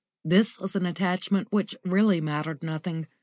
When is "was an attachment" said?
0.57-1.49